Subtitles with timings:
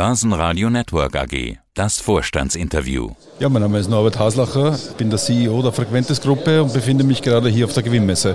[0.00, 1.58] Börsenradio Network AG.
[1.74, 3.10] Das Vorstandsinterview.
[3.38, 7.20] Ja, mein Name ist Norbert Haslacher, bin der CEO der Frequentes Gruppe und befinde mich
[7.20, 8.34] gerade hier auf der Gewinnmesse.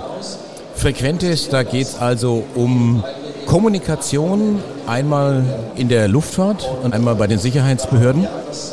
[0.76, 3.02] Frequentes, da geht es also um
[3.46, 5.44] Kommunikation einmal
[5.76, 8.26] in der Luftfahrt und einmal bei den Sicherheitsbehörden.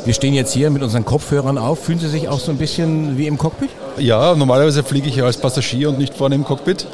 [0.04, 1.84] Wir stehen jetzt hier mit unseren Kopfhörern auf.
[1.84, 3.70] Fühlen Sie sich auch so ein bisschen wie im Cockpit?
[3.96, 6.86] Ja, normalerweise fliege ich ja als Passagier und nicht vorne im Cockpit.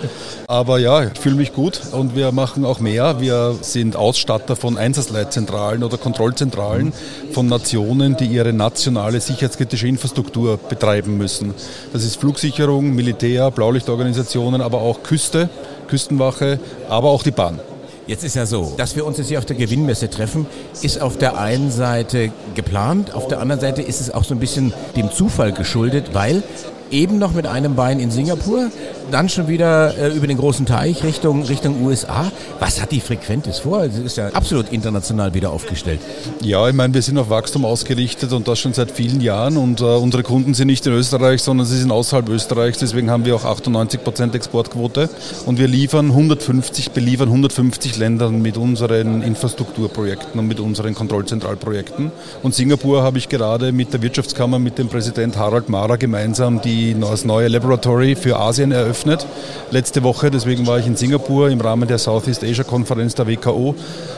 [0.47, 3.21] Aber ja, ich fühle mich gut und wir machen auch mehr.
[3.21, 6.93] Wir sind Ausstatter von Einsatzleitzentralen oder Kontrollzentralen
[7.33, 11.55] von Nationen, die ihre nationale sicherheitskritische Infrastruktur betreiben müssen.
[11.95, 15.49] Das ist Flugsicherung, Militär, Blaulichtorganisationen, aber auch Küste,
[15.91, 16.59] Küstenwache,
[16.89, 17.61] aber auch die Bahn.
[18.07, 20.47] Jetzt ist ja so, dass wir uns jetzt hier auf der Gewinnmesse treffen,
[20.83, 24.41] ist auf der einen Seite geplant, auf der anderen Seite ist es auch so ein
[24.41, 26.43] bisschen dem Zufall geschuldet, weil
[26.91, 28.71] eben noch mit einem Bein in Singapur,
[29.11, 32.31] dann schon wieder äh, über den großen Teich Richtung, Richtung USA.
[32.59, 33.89] Was hat die Frequentis vor?
[33.89, 36.01] Sie ist ja absolut international wieder aufgestellt.
[36.43, 39.81] Ja, ich meine, wir sind auf Wachstum ausgerichtet und das schon seit vielen Jahren und
[39.81, 42.79] äh, unsere Kunden sind nicht in Österreich, sondern sie sind außerhalb Österreichs.
[42.79, 45.09] Deswegen haben wir auch 98 Prozent Exportquote
[45.47, 52.13] und wir liefern 150, beliefern 150 Ländern mit unseren Infrastrukturprojekten und mit unseren Kontrollzentralprojekten.
[52.43, 56.80] Und Singapur habe ich gerade mit der Wirtschaftskammer, mit dem Präsident Harald Mara gemeinsam die
[57.01, 59.27] das neue Laboratory für Asien eröffnet.
[59.71, 63.75] Letzte Woche, deswegen war ich in Singapur im Rahmen der Southeast Asia Konferenz der WKO.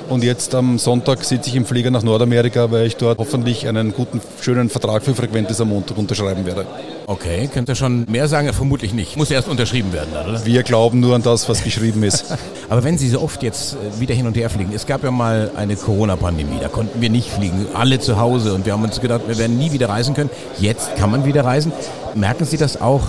[0.09, 3.93] Und jetzt am Sonntag sitze ich im Flieger nach Nordamerika, weil ich dort hoffentlich einen
[3.93, 6.67] guten, schönen Vertrag für Frequentes am Montag unterschreiben werde.
[7.07, 8.53] Okay, könnt ihr schon mehr sagen?
[8.53, 9.17] Vermutlich nicht.
[9.17, 10.45] Muss erst unterschrieben werden, oder?
[10.45, 12.27] Wir glauben nur an das, was geschrieben ist.
[12.69, 15.11] Aber wenn Sie so oft jetzt äh, wieder hin und her fliegen, es gab ja
[15.11, 19.01] mal eine Corona-Pandemie, da konnten wir nicht fliegen, alle zu Hause und wir haben uns
[19.01, 20.31] gedacht, wir werden nie wieder reisen können.
[20.59, 21.73] Jetzt kann man wieder reisen.
[22.15, 23.09] Merken Sie das auch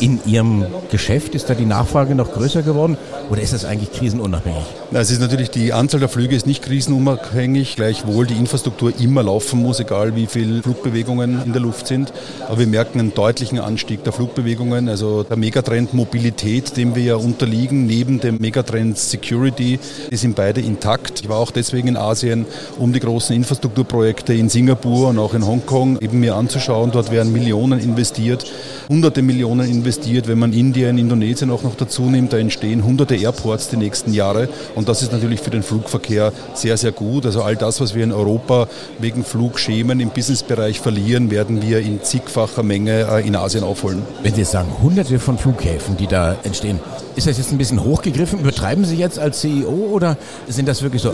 [0.00, 1.34] in Ihrem Geschäft?
[1.34, 2.96] Ist da die Nachfrage noch größer geworden
[3.30, 4.64] oder ist das eigentlich krisenunabhängig?
[4.92, 9.62] Es ist natürlich, die Anzahl der Flüge ist nicht krisenunabhängig, gleichwohl die Infrastruktur immer laufen
[9.62, 12.12] muss, egal wie viele Flugbewegungen in der Luft sind.
[12.46, 14.88] Aber wir merken einen deutlichen Anstieg der Flugbewegungen.
[14.88, 19.78] Also der Megatrend Mobilität, dem wir ja unterliegen, neben dem Megatrend Security,
[20.10, 21.20] die sind beide intakt.
[21.20, 22.44] Ich war auch deswegen in Asien,
[22.78, 26.90] um die großen Infrastrukturprojekte in Singapur und auch in Hongkong eben mir anzuschauen.
[26.90, 28.44] Dort werden Millionen investiert,
[28.88, 30.28] hunderte Millionen investiert.
[30.28, 34.48] Wenn man Indien, Indonesien auch noch dazu nimmt, da entstehen hunderte Airports die nächsten Jahre.
[34.74, 37.26] Und das ist natürlich für den Flugverkehr sehr, sehr gut.
[37.26, 38.68] Also all das, was wir in Europa
[38.98, 44.02] wegen Flugschemen im Businessbereich verlieren, werden wir in zigfacher Menge äh, in Asien aufholen.
[44.22, 46.80] Wenn Sie sagen, hunderte von Flughäfen, die da entstehen,
[47.14, 48.40] ist das jetzt ein bisschen hochgegriffen?
[48.40, 50.16] Übertreiben Sie jetzt als CEO oder
[50.48, 51.12] sind das wirklich so,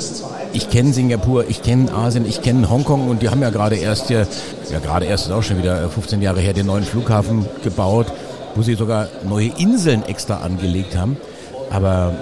[0.53, 4.08] ich kenne Singapur, ich kenne Asien, ich kenne Hongkong und die haben ja gerade erst
[4.08, 4.26] hier,
[4.70, 8.06] ja gerade erst ist auch schon wieder 15 Jahre her, den neuen Flughafen gebaut,
[8.58, 11.16] wo sie sogar neue Inseln extra angelegt haben.
[11.70, 12.12] Aber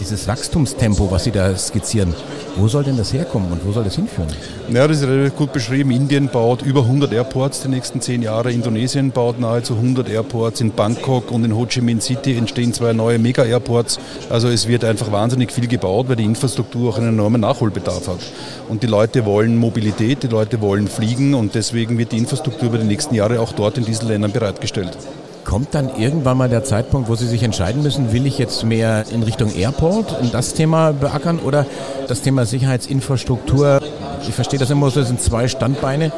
[0.00, 2.14] dieses Wachstumstempo, was Sie da skizzieren,
[2.56, 4.28] wo soll denn das herkommen und wo soll das hinführen?
[4.70, 5.90] Ja, das ist relativ gut beschrieben.
[5.90, 8.52] Indien baut über 100 Airports die nächsten zehn Jahre.
[8.52, 10.60] Indonesien baut nahezu 100 Airports.
[10.60, 13.98] In Bangkok und in Ho Chi Minh City entstehen zwei neue Mega-Airports.
[14.30, 18.20] Also es wird einfach wahnsinnig viel gebaut, weil die Infrastruktur auch einen enormen Nachholbedarf hat.
[18.68, 22.78] Und die Leute wollen Mobilität, die Leute wollen fliegen und deswegen wird die Infrastruktur über
[22.78, 24.96] die nächsten Jahre auch dort in diesen Ländern bereitgestellt.
[25.44, 29.04] Kommt dann irgendwann mal der Zeitpunkt, wo Sie sich entscheiden müssen, will ich jetzt mehr
[29.10, 31.66] in Richtung Airport und das Thema beackern oder
[32.08, 33.80] das Thema Sicherheitsinfrastruktur?
[34.26, 36.12] Ich verstehe das immer so, das sind zwei Standbeine,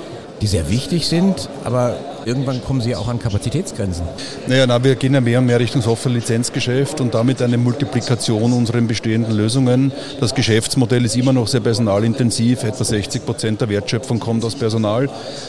[0.45, 1.97] die sehr wichtig sind, aber
[2.27, 4.05] irgendwann kommen sie auch an Kapazitätsgrenzen.
[4.47, 8.83] Naja, na, wir gehen ja mehr und mehr Richtung Software-Lizenzgeschäft und damit eine Multiplikation unserer
[8.83, 9.91] bestehenden Lösungen.
[10.21, 12.63] Das Geschäftsmodell ist immer noch sehr personalintensiv.
[12.63, 15.09] Etwa 60 Prozent der Wertschöpfung kommt aus Personal.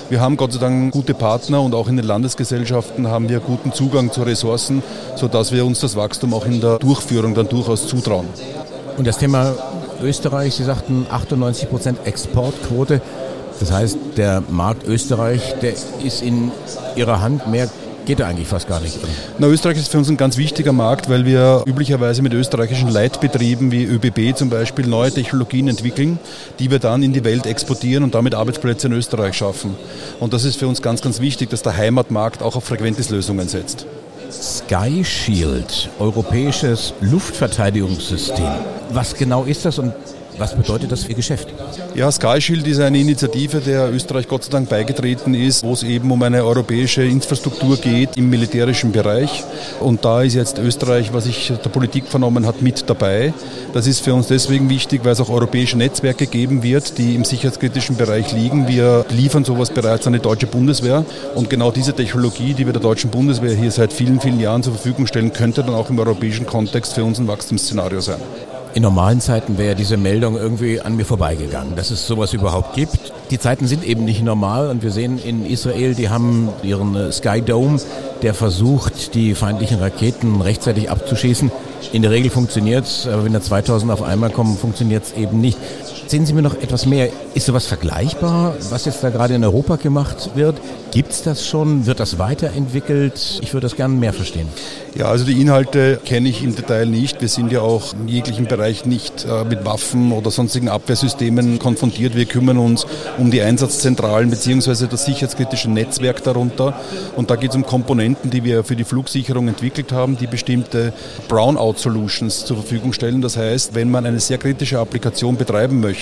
[0.10, 3.74] Wir haben Gott sei Dank gute Partner und auch in den Landesgesellschaften haben wir guten
[3.74, 4.82] Zugang zu Ressourcen,
[5.18, 8.28] sodass wir uns das Wachstum auch in der Durchführung dann durchaus zutrauen.
[8.96, 9.56] Und das Thema
[10.02, 13.02] Österreich, Sie sagten 98 Prozent Exportquote.
[13.60, 15.74] Das heißt, der Markt Österreich, der
[16.04, 16.52] ist in
[16.96, 17.70] Ihrer Hand mehr
[18.06, 18.98] geht er eigentlich fast gar nicht.
[19.40, 23.72] Na, Österreich ist für uns ein ganz wichtiger Markt, weil wir üblicherweise mit österreichischen Leitbetrieben
[23.72, 26.20] wie ÖBB zum Beispiel neue Technologien entwickeln,
[26.60, 29.76] die wir dann in die Welt exportieren und damit Arbeitsplätze in Österreich schaffen.
[30.20, 33.86] Und das ist für uns ganz, ganz wichtig, dass der Heimatmarkt auch auf Frequentis-Lösungen setzt.
[34.32, 38.52] Sky Shield, europäisches Luftverteidigungssystem.
[38.92, 39.94] Was genau ist das und
[40.38, 41.48] was bedeutet das für Geschäft?
[41.94, 45.84] Ja, Sky Shield ist eine Initiative, der Österreich Gott sei Dank beigetreten ist, wo es
[45.84, 49.44] eben um eine europäische Infrastruktur geht im militärischen Bereich.
[49.80, 53.34] Und da ist jetzt Österreich, was ich der Politik vernommen hat, mit dabei.
[53.74, 57.24] Das ist für uns deswegen wichtig, weil es auch europäische Netzwerke geben wird, die im
[57.24, 58.68] sicherheitskritischen Bereich liegen.
[58.68, 61.06] Wir liefern sowas bereits an die deutsche Bundeswehr.
[61.36, 64.74] Und genau diese Technologie, die wir der deutschen Bundeswehr hier seit vielen, vielen Jahren zur
[64.74, 68.20] Verfügung stellen, könnte dann auch im europäischen Kontext für uns ein Wachstumsszenario sein.
[68.76, 73.14] In normalen Zeiten wäre diese Meldung irgendwie an mir vorbeigegangen, dass es sowas überhaupt gibt.
[73.32, 77.10] Die Zeiten sind eben nicht normal und wir sehen in Israel, die haben ihren äh,
[77.14, 77.80] Sky Dome,
[78.22, 81.54] der versucht, die feindlichen Raketen rechtzeitig abzuschießen.
[81.94, 85.40] In der Regel funktioniert es, aber wenn da 2000 auf einmal kommen, funktioniert es eben
[85.40, 85.58] nicht.
[86.08, 87.10] Sehen Sie mir noch etwas mehr.
[87.34, 90.56] Ist sowas vergleichbar, was jetzt da gerade in Europa gemacht wird?
[90.92, 91.88] Gibt es das schon?
[91.88, 93.40] Wird das weiterentwickelt?
[93.42, 94.48] Ich würde das gerne mehr verstehen.
[94.94, 97.22] Ja, also die Inhalte kenne ich im Detail nicht.
[97.22, 102.16] Wir sind ja auch in jeglichem Bereich nicht äh, mit Waffen oder sonstigen Abwehrsystemen konfrontiert.
[102.16, 102.86] Wir kümmern uns
[103.18, 104.86] um die Einsatzzentralen bzw.
[104.88, 106.80] das sicherheitskritische Netzwerk darunter.
[107.16, 110.94] Und da geht es um Komponenten, die wir für die Flugsicherung entwickelt haben, die bestimmte
[111.28, 113.22] Brownout-Solutions zur Verfügung stellen.
[113.22, 115.95] Das heißt, wenn man eine sehr kritische Applikation betreiben möchte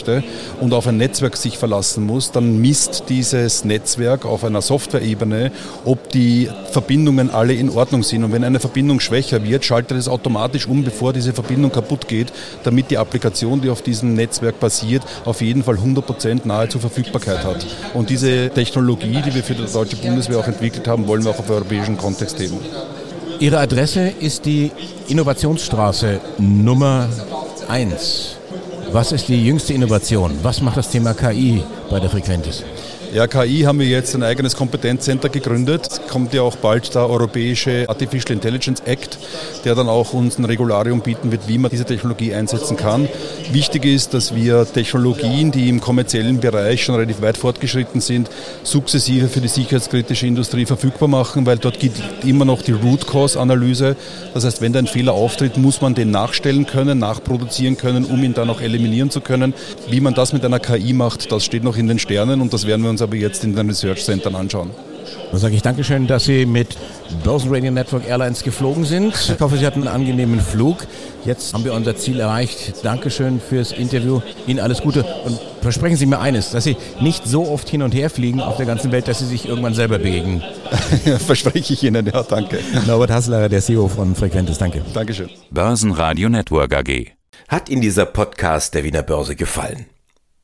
[0.60, 5.52] und auf ein Netzwerk sich verlassen muss, dann misst dieses Netzwerk auf einer Software-Ebene,
[5.86, 8.24] ob die Verbindungen alle in Ordnung sind.
[8.24, 12.08] Und wenn eine Verbindung Verbindung schwächer wird, schaltet es automatisch um, bevor diese Verbindung kaputt
[12.08, 17.44] geht, damit die Applikation, die auf diesem Netzwerk basiert, auf jeden Fall 100% nahezu Verfügbarkeit
[17.44, 17.66] hat.
[17.94, 21.40] Und diese Technologie, die wir für die deutsche Bundeswehr auch entwickelt haben, wollen wir auch
[21.40, 22.58] auf europäischen Kontext heben.
[23.40, 24.72] Ihre Adresse ist die
[25.08, 27.08] Innovationsstraße Nummer
[27.68, 28.33] 1.
[28.94, 30.38] Was ist die jüngste Innovation?
[30.44, 32.64] Was macht das Thema KI bei der Frequentis?
[33.14, 35.88] Ja, KI haben wir jetzt ein eigenes Kompetenzcenter gegründet.
[35.88, 39.20] Es kommt ja auch bald der europäische Artificial Intelligence Act,
[39.66, 43.08] der dann auch uns ein Regularium bieten wird, wie man diese Technologie einsetzen kann.
[43.52, 48.32] Wichtig ist, dass wir Technologien, die im kommerziellen Bereich schon relativ weit fortgeschritten sind,
[48.64, 53.40] sukzessive für die sicherheitskritische Industrie verfügbar machen, weil dort gibt immer noch die Root Cause
[53.40, 53.96] Analyse.
[54.34, 58.24] Das heißt, wenn da ein Fehler auftritt, muss man den nachstellen können, nachproduzieren können, um
[58.24, 59.54] ihn dann auch eliminieren zu können.
[59.88, 62.66] Wie man das mit einer KI macht, das steht noch in den Sternen und das
[62.66, 64.72] werden wir uns aber jetzt in den Research Centern anschauen.
[65.32, 66.78] Dann sage ich Dankeschön, dass Sie mit
[67.24, 69.14] Börsenradio Network Airlines geflogen sind.
[69.16, 70.86] Ich hoffe, Sie hatten einen angenehmen Flug.
[71.26, 72.76] Jetzt haben wir unser Ziel erreicht.
[72.84, 74.22] Dankeschön fürs Interview.
[74.46, 77.94] Ihnen alles Gute und versprechen Sie mir eines, dass Sie nicht so oft hin und
[77.96, 80.44] her fliegen auf der ganzen Welt, dass Sie sich irgendwann selber bewegen.
[81.26, 82.60] Verspreche ich Ihnen, ja, danke.
[82.86, 84.82] Norbert Hassler, der CEO von Frequentis, danke.
[84.94, 85.30] Dankeschön.
[85.50, 87.14] Börsenradio Network AG.
[87.48, 89.88] Hat Ihnen dieser Podcast der Wiener Börse gefallen?